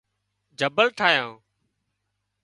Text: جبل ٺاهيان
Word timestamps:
جبل 0.59 0.87
ٺاهيان 0.97 1.31